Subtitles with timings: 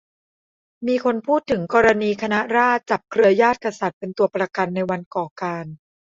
[0.87, 5.65] มีคนพูดถึงกรณีคณะราษฎรจับเครือญาติกษัตริย์เป็นตัวประกันในวันก่อการ